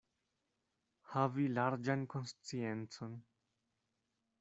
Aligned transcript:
Havi 1.11 1.47
larĝan 1.59 2.09
konsciencon. 2.17 3.17